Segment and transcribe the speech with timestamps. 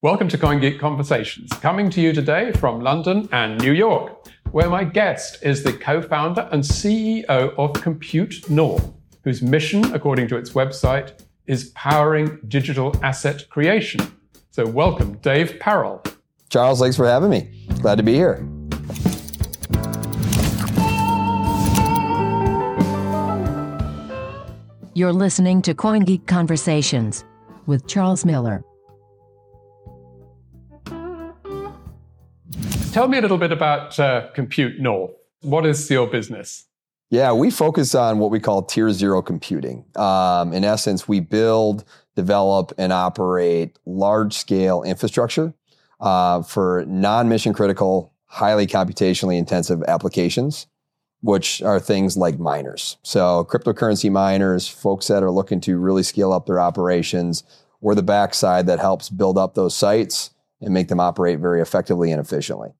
[0.00, 4.84] Welcome to CoinGeek Conversations, coming to you today from London and New York, where my
[4.84, 7.26] guest is the co founder and CEO
[7.58, 8.92] of Compute North,
[9.24, 14.00] whose mission, according to its website, is powering digital asset creation.
[14.52, 16.00] So, welcome, Dave Perrill.
[16.48, 17.66] Charles, thanks for having me.
[17.80, 18.36] Glad to be here.
[24.94, 27.24] You're listening to CoinGeek Conversations
[27.66, 28.62] with Charles Miller.
[32.98, 35.12] Tell me a little bit about uh, Compute North.
[35.42, 36.64] What is your business?
[37.10, 39.84] Yeah, we focus on what we call tier zero computing.
[39.94, 41.84] Um, in essence, we build,
[42.16, 45.54] develop, and operate large scale infrastructure
[46.00, 50.66] uh, for non mission critical, highly computationally intensive applications,
[51.20, 52.96] which are things like miners.
[53.04, 57.44] So, cryptocurrency miners, folks that are looking to really scale up their operations,
[57.80, 60.30] we're the backside that helps build up those sites
[60.60, 62.70] and make them operate very effectively and efficiently.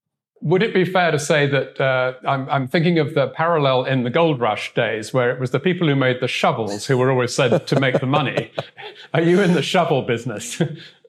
[0.41, 4.05] Would it be fair to say that uh, I'm, I'm, thinking of the parallel in
[4.05, 7.11] the gold rush days where it was the people who made the shovels who were
[7.11, 8.53] always said to make the money?
[9.15, 10.63] Are you in the shovel business?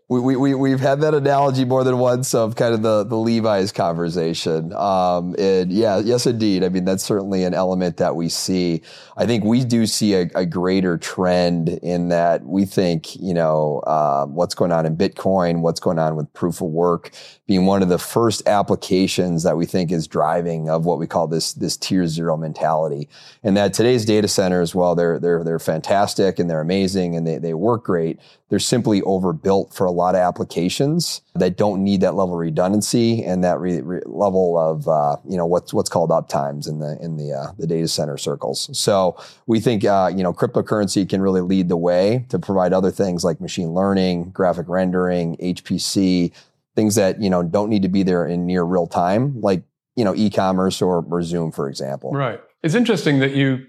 [0.09, 3.71] We, we, we've had that analogy more than once of kind of the, the Levi's
[3.71, 4.73] conversation.
[4.73, 6.63] Um, and yeah, yes, indeed.
[6.63, 8.81] I mean, that's certainly an element that we see.
[9.17, 13.83] I think we do see a, a greater trend in that we think, you know,
[13.85, 17.11] uh, what's going on in Bitcoin, what's going on with proof of work
[17.45, 21.27] being one of the first applications that we think is driving of what we call
[21.27, 23.09] this, this tier zero mentality.
[23.43, 27.37] And that today's data centers, well, they're, they're, they're fantastic and they're amazing and they,
[27.37, 28.19] they work great.
[28.49, 33.23] They're simply overbuilt for a lot of applications that don't need that level of redundancy
[33.23, 36.97] and that re, re, level of uh, you know what's what's called uptimes in the
[37.01, 38.69] in the uh, the data center circles.
[38.77, 42.91] So we think uh, you know cryptocurrency can really lead the way to provide other
[42.91, 46.31] things like machine learning, graphic rendering, HPC,
[46.75, 49.63] things that you know don't need to be there in near real time, like
[49.95, 52.11] you know e-commerce or, or Zoom, for example.
[52.11, 52.39] Right.
[52.63, 53.65] It's interesting that you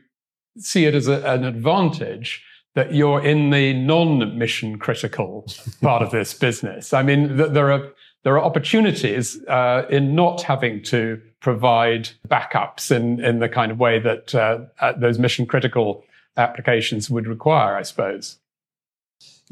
[0.59, 2.45] see it as a, an advantage
[2.75, 5.47] that you're in the non-mission critical
[5.83, 6.93] part of this business.
[6.93, 7.91] I mean, th- there are
[8.23, 13.79] there are opportunities uh, in not having to provide backups in in the kind of
[13.79, 16.05] way that uh, uh those mission critical
[16.37, 18.40] applications would require, I suppose.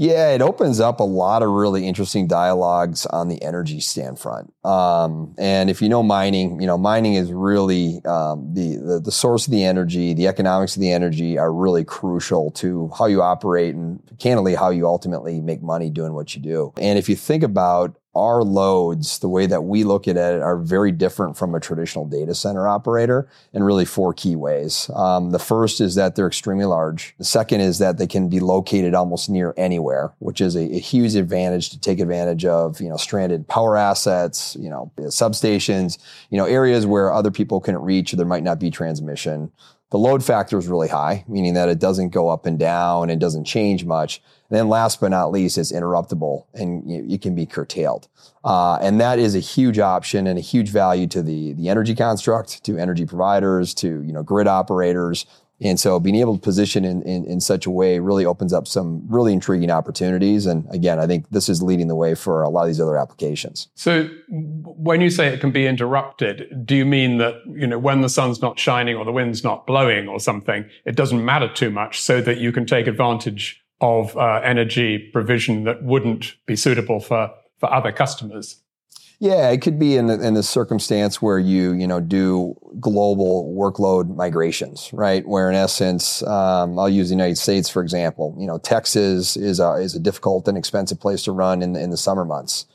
[0.00, 4.54] Yeah, it opens up a lot of really interesting dialogues on the energy stand front.
[4.64, 9.10] Um, and if you know mining, you know mining is really um, the, the, the
[9.10, 13.22] source of the energy, the economics of the energy are really crucial to how you
[13.22, 16.72] operate and candidly how you ultimately make money doing what you do.
[16.76, 20.58] And if you think about our loads, the way that we look at it, are
[20.58, 24.90] very different from a traditional data center operator in really four key ways.
[24.94, 27.14] Um, the first is that they're extremely large.
[27.18, 30.80] The second is that they can be located almost near anywhere, which is a, a
[30.80, 35.98] huge advantage to take advantage of, you know, stranded power assets, you know, substations,
[36.30, 39.52] you know, areas where other people couldn't reach or there might not be transmission.
[39.90, 43.20] The load factor is really high, meaning that it doesn't go up and down and
[43.20, 44.20] doesn't change much.
[44.50, 48.08] Then last but not least, it's interruptible and you, you can be curtailed.
[48.44, 51.94] Uh, and that is a huge option and a huge value to the, the energy
[51.94, 55.26] construct, to energy providers, to, you know, grid operators,
[55.60, 58.68] and so being able to position in, in, in, such a way really opens up
[58.68, 60.46] some really intriguing opportunities.
[60.46, 62.96] And again, I think this is leading the way for a lot of these other
[62.96, 63.68] applications.
[63.74, 68.02] So when you say it can be interrupted, do you mean that, you know, when
[68.02, 71.70] the sun's not shining or the wind's not blowing or something, it doesn't matter too
[71.70, 77.00] much so that you can take advantage of uh, energy provision that wouldn't be suitable
[77.00, 78.62] for, for other customers?
[79.20, 84.14] Yeah, it could be in in a circumstance where you you know do global workload
[84.14, 85.26] migrations, right?
[85.26, 88.36] Where in essence, um, I'll use the United States for example.
[88.38, 91.90] You know, Texas is a is a difficult and expensive place to run in in
[91.90, 92.66] the summer months.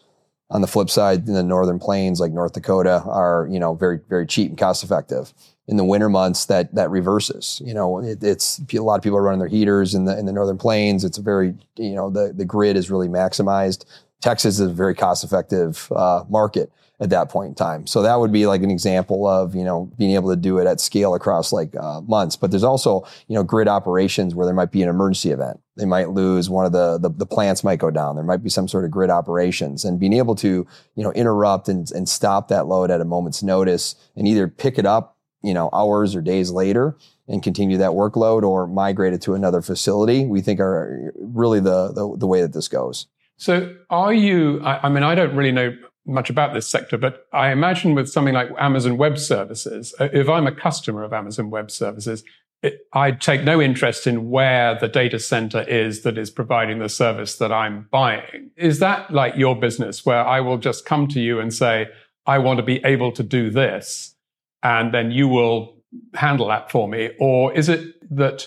[0.49, 4.27] On the flip side, the northern plains like North Dakota are you know very very
[4.27, 5.33] cheap and cost effective.
[5.65, 7.61] In the winter months, that that reverses.
[7.63, 10.25] You know, it, it's a lot of people are running their heaters in the in
[10.25, 11.05] the northern plains.
[11.05, 13.85] It's a very you know the the grid is really maximized
[14.23, 16.71] Texas is a very cost effective uh, market
[17.01, 17.85] at that point in time.
[17.85, 20.65] So that would be like an example of, you know, being able to do it
[20.65, 22.37] at scale across like uh, months.
[22.37, 25.59] But there's also, you know, grid operations where there might be an emergency event.
[25.75, 28.15] They might lose one of the, the, the plants might go down.
[28.15, 30.65] There might be some sort of grid operations and being able to,
[30.95, 34.79] you know, interrupt and, and stop that load at a moment's notice and either pick
[34.79, 35.12] it up,
[35.43, 36.95] you know, hours or days later
[37.27, 41.89] and continue that workload or migrate it to another facility, we think are really the,
[41.89, 43.07] the, the way that this goes.
[43.37, 44.61] So, are you?
[44.63, 45.75] I, I, mean, I don't really know
[46.05, 50.29] much about this sector, but I imagine with something like Amazon Web Services, uh, if
[50.29, 52.23] I'm a customer of Amazon Web Services,
[52.61, 56.89] it, I take no interest in where the data center is that is providing the
[56.89, 58.51] service that I'm buying.
[58.55, 61.87] Is that like your business where I will just come to you and say,
[62.25, 64.15] I want to be able to do this,
[64.63, 65.75] and then you will
[66.15, 67.11] handle that for me?
[67.19, 68.45] Or is it that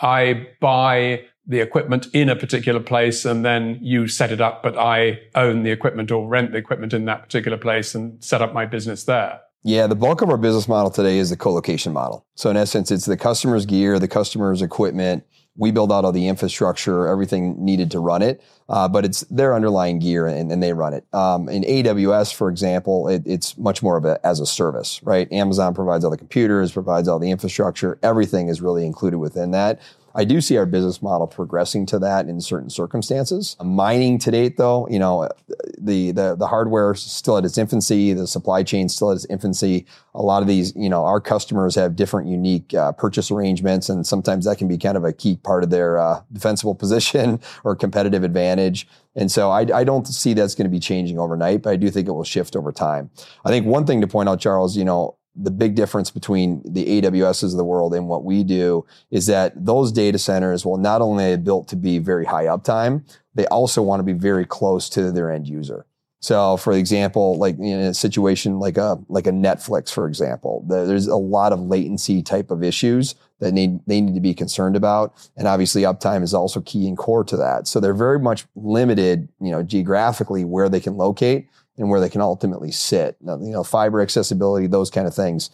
[0.00, 4.76] I buy the equipment in a particular place and then you set it up, but
[4.76, 8.52] I own the equipment or rent the equipment in that particular place and set up
[8.52, 9.40] my business there?
[9.62, 12.24] Yeah, the bulk of our business model today is the co-location model.
[12.36, 15.24] So in essence, it's the customer's gear, the customer's equipment.
[15.56, 19.54] We build out all the infrastructure, everything needed to run it, uh, but it's their
[19.54, 21.06] underlying gear and, and they run it.
[21.12, 25.30] Um, in AWS, for example, it, it's much more of a as a service, right?
[25.32, 27.98] Amazon provides all the computers, provides all the infrastructure.
[28.02, 29.80] Everything is really included within that.
[30.16, 33.54] I do see our business model progressing to that in certain circumstances.
[33.62, 35.28] Mining to date, though, you know,
[35.76, 39.26] the the the hardware is still at its infancy, the supply chain still at its
[39.26, 39.84] infancy.
[40.14, 44.06] A lot of these, you know, our customers have different unique uh, purchase arrangements, and
[44.06, 47.76] sometimes that can be kind of a key part of their uh, defensible position or
[47.76, 48.55] competitive advantage.
[48.58, 51.90] And so I, I don't see that's going to be changing overnight, but I do
[51.90, 53.10] think it will shift over time.
[53.44, 57.02] I think one thing to point out, Charles, you know, the big difference between the
[57.02, 61.02] AWSs of the world and what we do is that those data centers will not
[61.02, 63.04] only built to be very high uptime,
[63.34, 65.84] they also want to be very close to their end user.
[66.20, 71.06] So, for example, like in a situation like a like a Netflix, for example, there's
[71.06, 75.14] a lot of latency type of issues that need they need to be concerned about,
[75.36, 77.68] and obviously uptime is also key and core to that.
[77.68, 82.08] So they're very much limited, you know, geographically where they can locate and where they
[82.08, 83.16] can ultimately sit.
[83.20, 85.50] You know, fiber accessibility, those kind of things.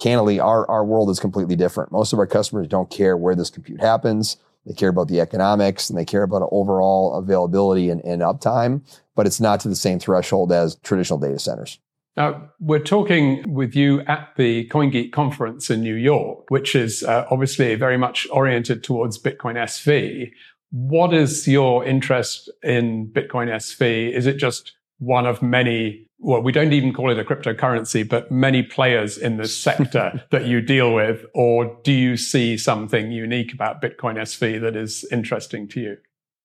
[0.00, 1.92] Candidly, our, our world is completely different.
[1.92, 4.36] Most of our customers don't care where this compute happens.
[4.66, 8.82] They care about the economics and they care about overall availability and, and uptime,
[9.14, 11.78] but it's not to the same threshold as traditional data centers.
[12.16, 17.26] Now, we're talking with you at the CoinGeek conference in New York, which is uh,
[17.30, 20.30] obviously very much oriented towards Bitcoin SV.
[20.70, 24.12] What is your interest in Bitcoin SV?
[24.12, 28.30] Is it just one of many, well, we don't even call it a cryptocurrency, but
[28.30, 31.26] many players in this sector that you deal with?
[31.34, 35.96] Or do you see something unique about Bitcoin SV that is interesting to you?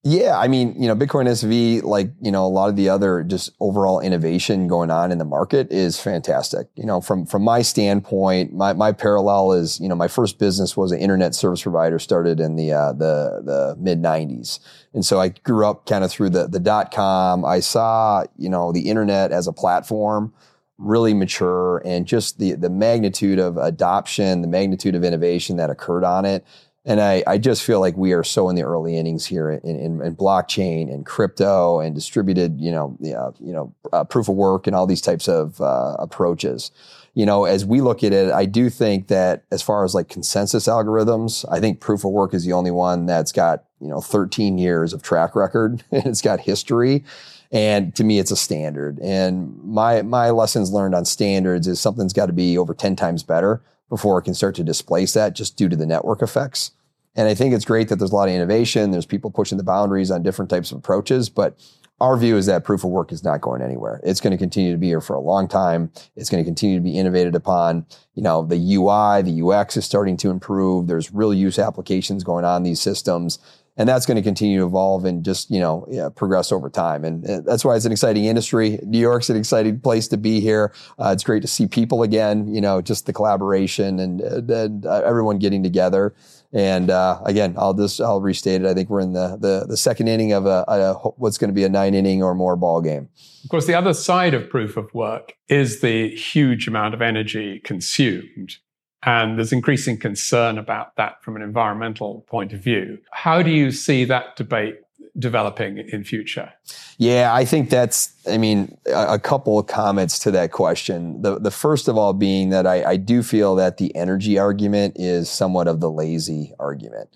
[0.04, 3.22] Yeah, I mean, you know, Bitcoin SV, like, you know, a lot of the other
[3.22, 6.70] just overall innovation going on in the market is fantastic.
[6.76, 10.78] You know, from, from my standpoint, my, my parallel is, you know, my first business
[10.78, 14.62] was an internet service provider started in the, uh, the, the mid nineties.
[14.94, 17.44] And so I grew up kind of through the, the dot com.
[17.44, 20.34] I saw, you know, the internet as a platform
[20.78, 26.06] really mature and just the, the magnitude of adoption, the magnitude of innovation that occurred
[26.06, 26.46] on it
[26.86, 29.60] and I, I just feel like we are so in the early innings here in,
[29.78, 34.36] in, in blockchain and crypto and distributed, you know, uh, you know, uh, proof of
[34.36, 36.72] work and all these types of uh, approaches.
[37.16, 40.08] You know, as we look at it, I do think that as far as like
[40.08, 44.00] consensus algorithms, I think proof of work is the only one that's got you know
[44.00, 47.04] 13 years of track record and it's got history.
[47.52, 49.00] And to me, it's a standard.
[49.00, 53.24] And my my lessons learned on standards is something's got to be over 10 times
[53.24, 56.72] better before it can start to displace that just due to the network effects.
[57.16, 58.92] And I think it's great that there's a lot of innovation.
[58.92, 61.58] There's people pushing the boundaries on different types of approaches, but
[62.00, 64.00] our view is that proof of work is not going anywhere.
[64.04, 65.92] It's going to continue to be here for a long time.
[66.16, 67.86] It's going to continue to be innovated upon.
[68.14, 70.88] You know, the UI, the UX is starting to improve.
[70.88, 73.40] There's real use applications going on these systems
[73.80, 77.06] and that's going to continue to evolve and just you know yeah, progress over time.
[77.06, 78.78] And uh, that's why it's an exciting industry.
[78.84, 80.74] New york's an exciting place to be here.
[81.00, 85.02] Uh, it's great to see people again you know just the collaboration and, and uh,
[85.06, 86.14] everyone getting together.
[86.52, 88.68] And uh, again i'll just i'll restate it.
[88.68, 91.56] I think we're in the the, the second inning of a, a what's going to
[91.56, 93.08] be a nine inning or more ball game.
[93.44, 97.60] Of course the other side of proof of work is the huge amount of energy
[97.60, 98.58] consumed
[99.04, 102.98] and there's increasing concern about that from an environmental point of view.
[103.12, 104.80] How do you see that debate
[105.18, 106.52] developing in future?
[106.98, 111.22] Yeah, I think that's, I mean, a, a couple of comments to that question.
[111.22, 114.96] The, the first of all being that I, I do feel that the energy argument
[114.98, 117.10] is somewhat of the lazy argument.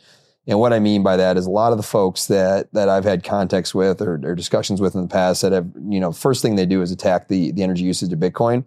[0.45, 3.05] And what I mean by that is a lot of the folks that that I've
[3.05, 6.41] had contacts with or, or discussions with in the past that have, you know, first
[6.41, 8.65] thing they do is attack the the energy usage of Bitcoin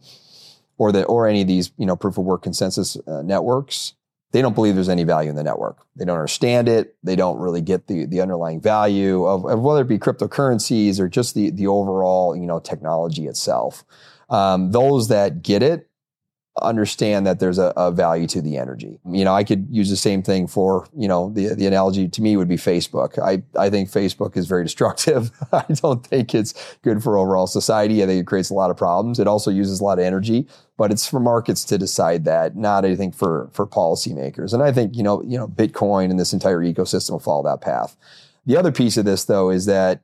[0.78, 3.94] or that or any of these you know proof of work consensus uh, networks
[4.32, 5.78] they don't believe there's any value in the network.
[5.94, 6.96] They don't understand it.
[7.02, 11.08] They don't really get the the underlying value of, of whether it be cryptocurrencies or
[11.08, 13.84] just the the overall you know technology itself.
[14.28, 15.85] Um, those that get it
[16.62, 18.98] understand that there's a, a, value to the energy.
[19.10, 22.22] You know, I could use the same thing for, you know, the, the analogy to
[22.22, 23.18] me would be Facebook.
[23.18, 25.30] I, I think Facebook is very destructive.
[25.52, 28.02] I don't think it's good for overall society.
[28.02, 29.18] I think it creates a lot of problems.
[29.18, 30.48] It also uses a lot of energy,
[30.78, 34.54] but it's for markets to decide that, not anything for, for policymakers.
[34.54, 37.60] And I think, you know, you know, Bitcoin and this entire ecosystem will follow that
[37.60, 37.96] path.
[38.46, 40.02] The other piece of this though is that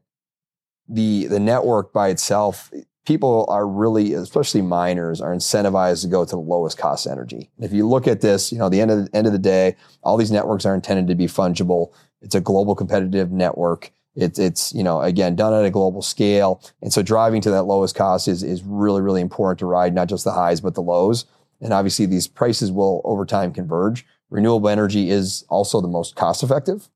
[0.87, 2.71] the, the network by itself
[3.05, 7.51] people are really, especially miners, are incentivized to go to the lowest cost energy.
[7.59, 9.77] If you look at this, you know, the end of the end of the day,
[10.03, 11.93] all these networks are intended to be fungible.
[12.21, 13.93] It's a global competitive network.
[14.15, 17.63] It's it's you know again done at a global scale, and so driving to that
[17.63, 20.83] lowest cost is is really really important to ride not just the highs but the
[20.83, 21.25] lows.
[21.63, 24.05] And obviously, these prices will over time converge.
[24.31, 26.89] Renewable energy is also the most cost effective.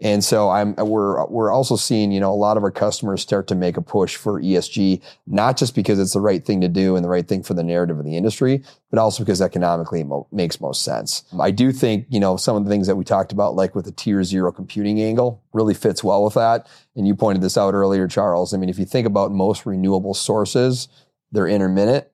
[0.00, 3.48] And so I'm, we're, we're also seeing, you know, a lot of our customers start
[3.48, 6.94] to make a push for ESG, not just because it's the right thing to do
[6.94, 10.06] and the right thing for the narrative of the industry, but also because economically it
[10.06, 11.24] mo- makes most sense.
[11.40, 13.86] I do think, you know, some of the things that we talked about, like with
[13.86, 16.68] the tier zero computing angle really fits well with that.
[16.94, 18.54] And you pointed this out earlier, Charles.
[18.54, 20.86] I mean, if you think about most renewable sources,
[21.32, 22.06] they're intermittent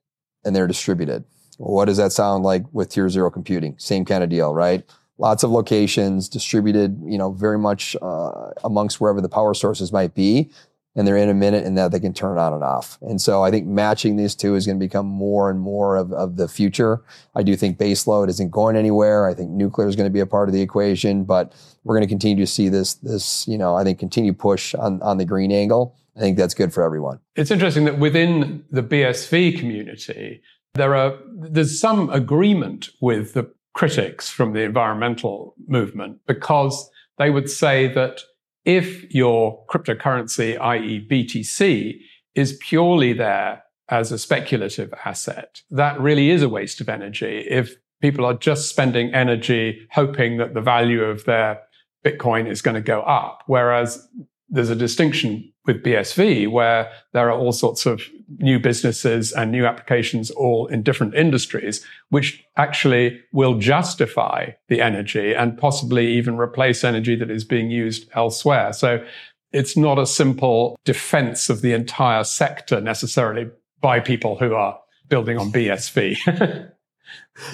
[0.43, 1.25] and they're distributed.
[1.59, 3.77] what does that sound like with tier zero computing?
[3.79, 4.85] Same kind of deal, right?
[5.19, 10.15] Lots of locations distributed, you know, very much uh, amongst wherever the power sources might
[10.15, 10.51] be.
[10.97, 12.99] And they're in a minute and that they can turn on and off.
[13.03, 16.13] And so I think matching these two is going to become more and more of,
[16.13, 17.03] of the future.
[17.35, 19.27] I do think baseload isn't going anywhere.
[19.29, 21.53] I think nuclear is going to be a part of the equation, but
[21.83, 25.03] we're going to continue to see this, this, you know, I think continue push on,
[25.03, 25.97] on the green angle.
[26.17, 27.19] I think that's good for everyone.
[27.35, 30.43] It's interesting that within the BSV community,
[30.75, 36.89] there are there's some agreement with the critics from the environmental movement because
[37.19, 38.21] they would say that
[38.65, 42.01] if your cryptocurrency, i.e., BTC,
[42.35, 47.47] is purely there as a speculative asset, that really is a waste of energy.
[47.49, 51.61] If people are just spending energy hoping that the value of their
[52.05, 54.07] Bitcoin is going to go up, whereas
[54.49, 58.03] there's a distinction with BSV where there are all sorts of
[58.39, 65.33] new businesses and new applications all in different industries, which actually will justify the energy
[65.35, 68.73] and possibly even replace energy that is being used elsewhere.
[68.73, 69.05] So
[69.53, 75.39] it's not a simple defense of the entire sector necessarily by people who are building
[75.39, 76.71] on BSV.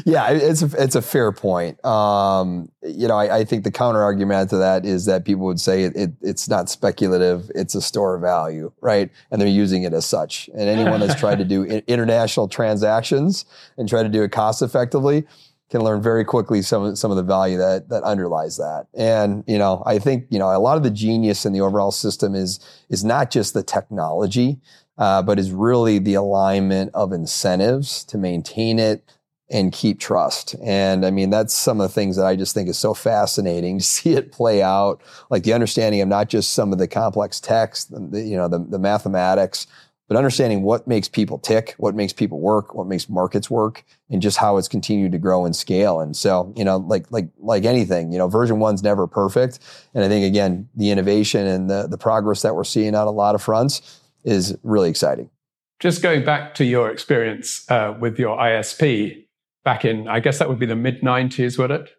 [0.05, 1.83] yeah, it's a, it's a fair point.
[1.85, 5.61] Um, you know, I, I, think the counter argument to that is that people would
[5.61, 9.11] say it, it, it's not speculative; it's a store of value, right?
[9.31, 10.51] And they're using it as such.
[10.53, 13.47] And anyone that's tried to do international transactions
[13.79, 15.27] and try to do it cost effectively
[15.71, 18.87] can learn very quickly some some of the value that that underlies that.
[18.95, 21.93] And you know, I think you know a lot of the genius in the overall
[21.93, 24.59] system is is not just the technology,
[24.99, 29.05] uh, but is really the alignment of incentives to maintain it
[29.51, 30.55] and keep trust.
[30.63, 33.79] And I mean, that's some of the things that I just think is so fascinating
[33.81, 37.41] to see it play out, like the understanding of not just some of the complex
[37.41, 39.67] text, you know, the, the mathematics,
[40.11, 44.21] but understanding what makes people tick, what makes people work, what makes markets work, and
[44.21, 46.01] just how it's continued to grow and scale.
[46.01, 49.61] And so, you know, like like like anything, you know, version one's never perfect.
[49.95, 53.13] And I think again, the innovation and the the progress that we're seeing on a
[53.13, 55.31] lot of fronts is really exciting.
[55.79, 59.27] Just going back to your experience uh, with your ISP,
[59.65, 61.91] back in, I guess that would be the mid 90s, would it?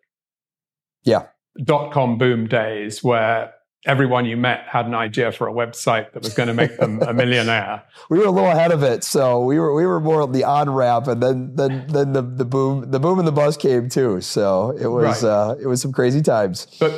[1.03, 1.27] Yeah.
[1.63, 3.53] Dot com boom days where
[3.85, 7.01] everyone you met had an idea for a website that was going to make them
[7.01, 7.83] a millionaire.
[8.09, 10.69] we were a little ahead of it, so we were we were more the on
[10.69, 14.21] ramp, and then then then the, the boom the boom and the bust came too.
[14.21, 15.29] So it was right.
[15.29, 16.67] uh, it was some crazy times.
[16.79, 16.93] But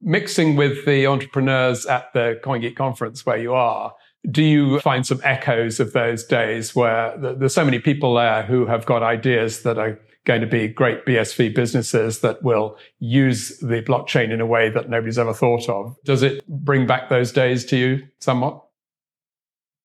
[0.00, 3.92] mixing with the entrepreneurs at the CoinGeek conference where you are,
[4.28, 8.66] do you find some echoes of those days where there's so many people there who
[8.66, 13.82] have got ideas that are going to be great BSV businesses that will use the
[13.82, 15.96] blockchain in a way that nobody's ever thought of?
[16.04, 18.62] Does it bring back those days to you somewhat?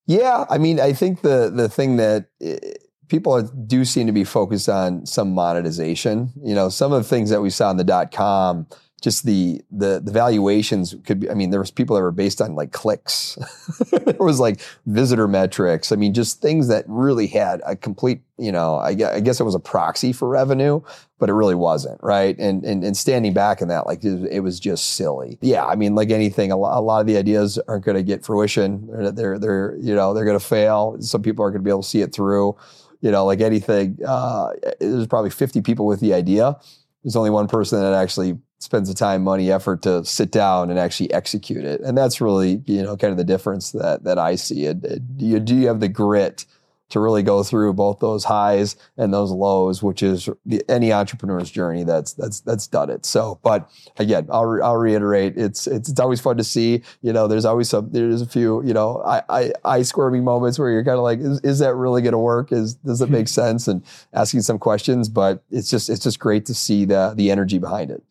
[0.08, 2.58] Yeah, I mean, I think the the thing that eh,
[3.08, 6.32] people do seem to be focused on some monetization.
[6.44, 8.68] You know, some of the things that we saw in the dot com
[9.06, 11.30] just the the the valuations could be.
[11.30, 13.38] I mean, there was people that were based on like clicks.
[13.92, 15.92] there was like visitor metrics.
[15.92, 18.24] I mean, just things that really had a complete.
[18.40, 20.82] You know, I, I guess it was a proxy for revenue,
[21.20, 22.36] but it really wasn't, right?
[22.40, 25.38] And and, and standing back in that, like it, it was just silly.
[25.40, 28.04] Yeah, I mean, like anything, a lot, a lot of the ideas aren't going to
[28.04, 28.88] get fruition.
[28.88, 30.98] They're, they're they're you know they're going to fail.
[31.00, 32.58] Some people aren't going to be able to see it through.
[33.02, 36.58] You know, like anything, uh, there's probably 50 people with the idea.
[37.04, 40.78] There's only one person that actually spends the time, money, effort to sit down and
[40.78, 41.80] actually execute it.
[41.82, 44.66] And that's really, you know, kind of the difference that that I see.
[44.66, 46.46] It, it, do, you, do you have the grit
[46.88, 51.50] to really go through both those highs and those lows, which is the, any entrepreneur's
[51.50, 53.06] journey that's that's that's done it.
[53.06, 56.84] So, but again, I'll, re- I'll reiterate, it's, it's it's always fun to see.
[57.02, 60.70] You know, there's always some there's a few you know I eye squirming moments where
[60.70, 62.52] you're kind of like, is, is that really going to work?
[62.52, 63.68] Is does it make sense?
[63.68, 67.58] And asking some questions, but it's just it's just great to see the the energy
[67.58, 68.04] behind it.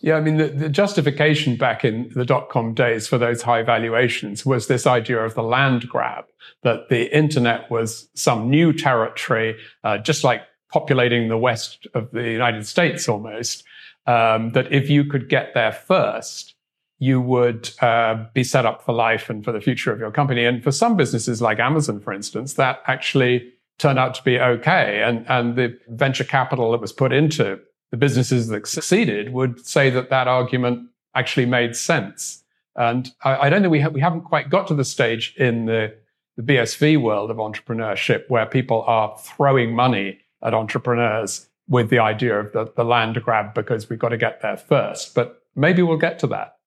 [0.00, 3.62] Yeah, I mean, the, the, justification back in the dot com days for those high
[3.62, 6.24] valuations was this idea of the land grab,
[6.62, 12.30] that the internet was some new territory, uh, just like populating the west of the
[12.30, 13.64] United States almost,
[14.06, 16.54] um, that if you could get there first,
[17.00, 20.44] you would uh, be set up for life and for the future of your company.
[20.44, 25.02] And for some businesses like Amazon, for instance, that actually turned out to be okay.
[25.02, 29.90] And, and the venture capital that was put into the businesses that succeeded would say
[29.90, 32.44] that that argument actually made sense.
[32.76, 35.66] And I, I don't think we, ha- we haven't quite got to the stage in
[35.66, 35.94] the,
[36.36, 42.38] the BSV world of entrepreneurship where people are throwing money at entrepreneurs with the idea
[42.38, 45.14] of the, the land grab because we've got to get there first.
[45.14, 46.57] But maybe we'll get to that.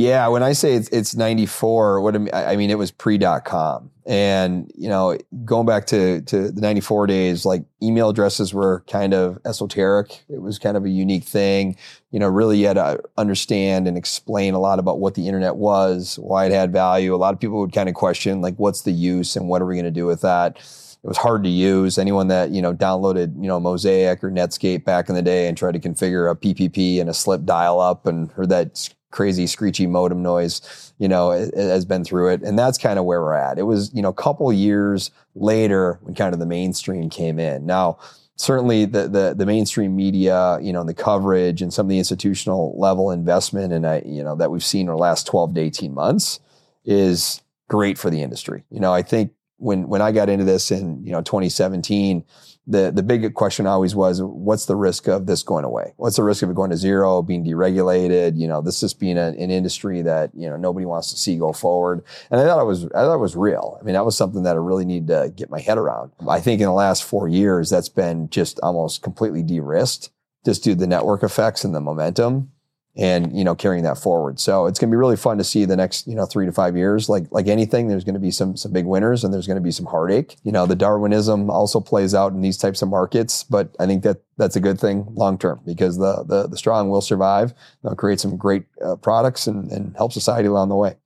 [0.00, 3.90] Yeah, when I say it's, it's 94, what I mean, it was pre dot com.
[4.06, 9.12] And, you know, going back to, to the 94 days, like email addresses were kind
[9.12, 10.24] of esoteric.
[10.30, 11.76] It was kind of a unique thing.
[12.12, 15.56] You know, really you had to understand and explain a lot about what the internet
[15.56, 17.14] was, why it had value.
[17.14, 19.66] A lot of people would kind of question, like, what's the use and what are
[19.66, 20.56] we going to do with that?
[20.56, 21.98] It was hard to use.
[21.98, 25.58] Anyone that, you know, downloaded, you know, Mosaic or Netscape back in the day and
[25.58, 29.86] tried to configure a PPP and a slip dial up and heard that crazy screechy
[29.86, 32.42] modem noise, you know, has been through it.
[32.42, 33.58] And that's kind of where we're at.
[33.58, 37.66] It was, you know, a couple years later when kind of the mainstream came in.
[37.66, 37.98] Now,
[38.36, 41.98] certainly the, the, the mainstream media, you know, and the coverage and some of the
[41.98, 45.60] institutional level investment and I, you know, that we've seen in the last 12 to
[45.60, 46.40] 18 months
[46.84, 48.64] is great for the industry.
[48.70, 52.24] You know, I think when, when I got into this in, you know, 2017,
[52.66, 55.94] the the big question always was what's the risk of this going away?
[55.96, 58.38] What's the risk of it going to zero being deregulated?
[58.38, 61.36] You know this just being a, an industry that you know nobody wants to see
[61.36, 62.04] go forward.
[62.30, 63.78] And i thought it was i thought it was real.
[63.80, 66.12] I mean that was something that i really need to get my head around.
[66.28, 70.10] I think in the last four years that's been just almost completely de-risked
[70.44, 72.52] just due to the network effects and the momentum
[72.96, 74.40] and you know carrying that forward.
[74.40, 76.52] So it's going to be really fun to see the next you know three to
[76.52, 77.08] five years.
[77.08, 79.62] Like like anything, there's going to be some some big winners and there's going to
[79.62, 80.36] be some heartache.
[80.42, 84.02] You know, the Darwinism also plays out in these types of markets, but I think
[84.02, 87.54] that that's a good thing long term because the, the the strong will survive.
[87.82, 90.96] They'll create some great uh, products and, and help society along the way.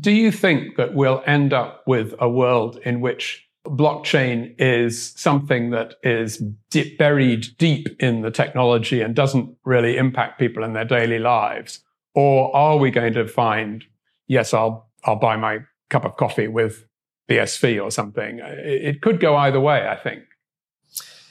[0.00, 5.70] Do you think that we'll end up with a world in which blockchain is something
[5.70, 10.84] that is deep, buried deep in the technology and doesn't really impact people in their
[10.84, 11.80] daily lives?
[12.14, 13.84] Or are we going to find,
[14.26, 16.86] yes, I'll, I'll buy my cup of coffee with
[17.28, 18.38] BSV or something?
[18.38, 20.24] It, it could go either way, I think.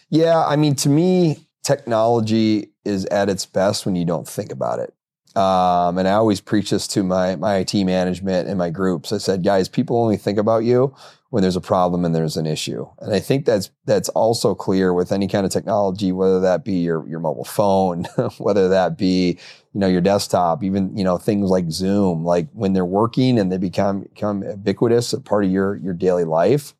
[0.09, 0.43] Yeah.
[0.45, 4.93] I mean, to me, technology is at its best when you don't think about it.
[5.35, 9.11] Um, and I always preach this to my, my IT management and my groups.
[9.11, 10.95] I said, guys, people only think about you
[11.33, 12.87] when there's a problem and there's an issue.
[12.99, 16.73] And I think that's that's also clear with any kind of technology, whether that be
[16.73, 18.03] your your mobile phone,
[18.37, 19.39] whether that be
[19.73, 22.23] you know your desktop, even you know things like Zoom.
[22.23, 26.23] Like when they're working and they become become ubiquitous, a part of your your daily
[26.23, 26.75] life.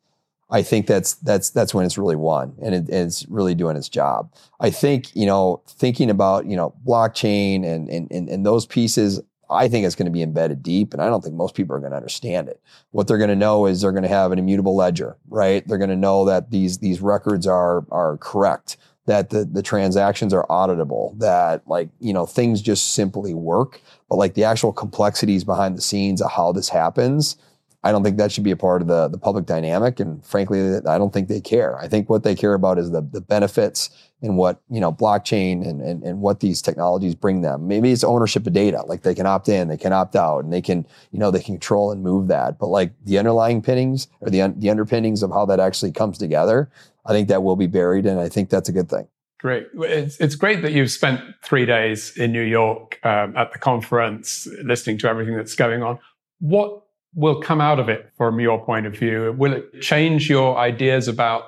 [0.54, 3.88] I think that's that's that's when it's really won and it, it's really doing its
[3.88, 4.32] job.
[4.60, 9.20] I think you know thinking about you know blockchain and and and, and those pieces.
[9.50, 11.80] I think it's going to be embedded deep, and I don't think most people are
[11.80, 12.62] going to understand it.
[12.92, 15.66] What they're going to know is they're going to have an immutable ledger, right?
[15.66, 20.32] They're going to know that these these records are are correct, that the the transactions
[20.32, 23.80] are auditable, that like you know things just simply work.
[24.08, 27.36] But like the actual complexities behind the scenes of how this happens,
[27.84, 30.00] I don't think that should be a part of the, the public dynamic.
[30.00, 31.78] And frankly, I don't think they care.
[31.78, 33.90] I think what they care about is the, the benefits
[34.22, 37.68] and what, you know, blockchain and, and, and what these technologies bring them.
[37.68, 38.82] Maybe it's ownership of data.
[38.86, 41.42] Like they can opt in, they can opt out, and they can, you know, they
[41.42, 42.58] can control and move that.
[42.58, 46.70] But like the underlying pinnings or the, the underpinnings of how that actually comes together,
[47.04, 48.06] I think that will be buried.
[48.06, 49.06] And I think that's a good thing.
[49.40, 49.66] Great.
[49.74, 54.48] It's, it's great that you've spent three days in New York um, at the conference,
[54.62, 55.98] listening to everything that's going on.
[56.40, 56.83] What
[57.14, 59.34] will come out of it from your point of view?
[59.36, 61.44] Will it change your ideas about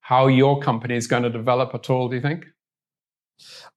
[0.00, 2.46] how your company is going to develop at all, do you think?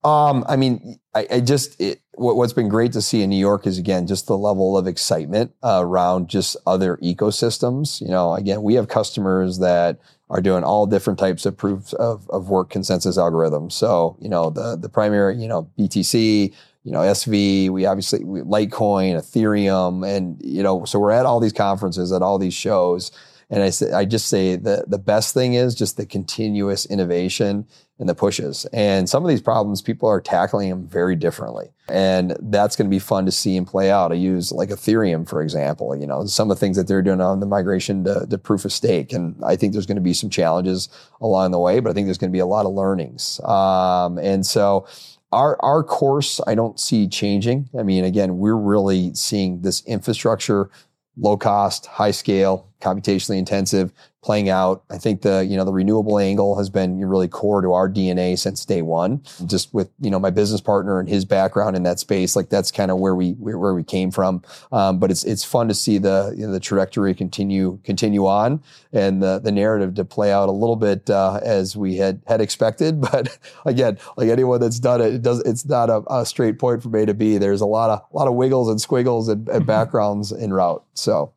[0.04, 3.38] Um, I mean, I, I just it, what, has been great to see in New
[3.38, 8.02] York is again just the level of excitement uh, around just other ecosystems.
[8.02, 12.30] You know, again, we have customers that are doing all different types of proofs of,
[12.32, 13.74] of work consensus algorithms.
[13.74, 19.16] So, you know, the the primary, you know, BTC, you know, SV, we obviously, Litecoin,
[19.16, 23.12] Ethereum, and, you know, so we're at all these conferences, at all these shows.
[23.50, 27.68] And I say, I just say the the best thing is just the continuous innovation
[28.00, 28.66] and the pushes.
[28.74, 31.70] And some of these problems, people are tackling them very differently.
[31.88, 34.12] And that's going to be fun to see and play out.
[34.12, 37.22] I use like Ethereum, for example, you know, some of the things that they're doing
[37.22, 39.14] on the migration to, to proof of stake.
[39.14, 40.90] And I think there's going to be some challenges
[41.22, 43.40] along the way, but I think there's going to be a lot of learnings.
[43.42, 44.88] Um, and so,
[45.34, 47.70] our, our course, I don't see changing.
[47.78, 50.70] I mean, again, we're really seeing this infrastructure,
[51.18, 53.92] low cost, high scale, computationally intensive,
[54.22, 54.84] playing out.
[54.90, 58.38] I think the you know the renewable angle has been really core to our DNA
[58.38, 59.22] since day one.
[59.46, 62.72] Just with you know my business partner and his background in that space, like that's
[62.72, 64.42] kind of where we where we came from.
[64.72, 68.62] Um, but it's it's fun to see the you know, the trajectory continue continue on
[68.92, 72.42] and the the narrative to play out a little bit uh, as we had had
[72.42, 73.02] expected.
[73.14, 76.82] But again, like anyone that's done it, it does it's not a, a, straight point
[76.82, 77.38] from A to B.
[77.38, 80.84] There's a lot of a lot of wiggles and squiggles and, and backgrounds in route.
[80.96, 81.34] So.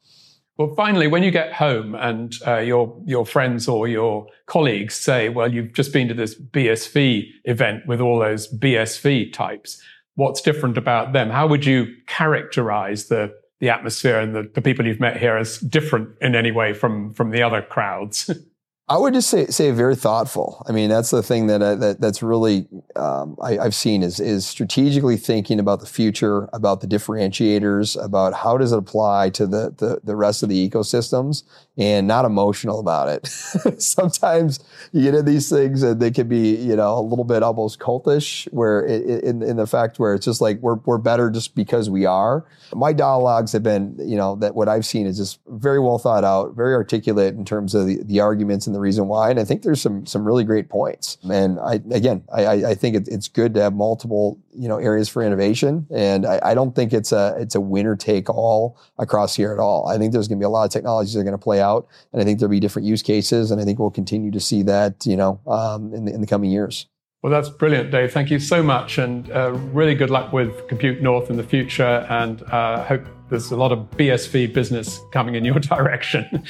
[0.58, 5.28] Well, finally, when you get home and uh, your your friends or your colleagues say,
[5.28, 9.82] "Well, you've just been to this BSV event with all those BSV types,"
[10.14, 11.28] what's different about them?
[11.28, 15.58] How would you characterize the the atmosphere and the, the people you've met here as
[15.58, 18.30] different in any way from from the other crowds?
[18.88, 20.64] I would just say say very thoughtful.
[20.68, 24.20] I mean, that's the thing that I, that that's really um, I, have seen is
[24.20, 29.46] is strategically thinking about the future, about the differentiators, about how does it apply to
[29.46, 31.42] the the, the rest of the ecosystems,
[31.78, 33.26] and not emotional about it.
[33.82, 34.60] Sometimes
[34.92, 37.78] you get in these things and they can be you know a little bit almost
[37.78, 41.54] cultish, where it, in in the fact where it's just like we're we're better just
[41.54, 42.44] because we are.
[42.74, 46.24] My dialogues have been you know that what I've seen is just very well thought
[46.24, 49.30] out, very articulate in terms of the, the arguments and the reason why.
[49.30, 51.18] And I think there's some some really great points.
[51.30, 55.08] And I again, I, I think it, it's good to have multiple you know areas
[55.08, 55.86] for innovation.
[55.90, 59.58] And I, I don't think it's a it's a winner take all across here at
[59.58, 59.88] all.
[59.88, 61.60] I think there's going to be a lot of technologies that are going to play
[61.60, 63.50] out, and I think there'll be different use cases.
[63.50, 66.26] And I think we'll continue to see that you know um, in the, in the
[66.26, 66.86] coming years.
[67.22, 68.12] Well, that's brilliant, Dave.
[68.12, 72.06] Thank you so much, and uh, really good luck with Compute North in the future.
[72.08, 76.44] And uh, hope there's a lot of BSV business coming in your direction.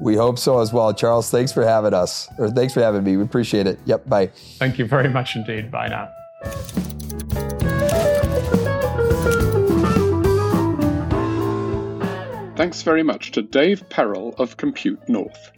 [0.00, 0.92] We hope so as well.
[0.92, 3.16] Charles, thanks for having us, or thanks for having me.
[3.16, 3.78] We appreciate it.
[3.84, 4.26] Yep, bye.
[4.58, 5.70] Thank you very much indeed.
[5.70, 6.08] Bye now.
[12.56, 15.52] Thanks very much to Dave Perrill of Compute North.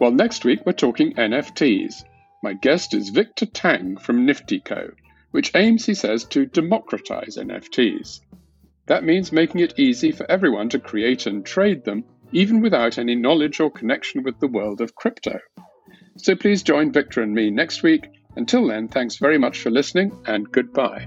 [0.00, 2.04] Well, next week we're talking NFTs.
[2.42, 4.94] My guest is Victor Tang from NiftyCo,
[5.30, 8.20] which aims, he says, to democratize NFTs.
[8.86, 13.14] That means making it easy for everyone to create and trade them even without any
[13.14, 15.38] knowledge or connection with the world of crypto.
[16.16, 18.08] So please join Victor and me next week.
[18.38, 21.04] Until then, thanks very much for listening and goodbye.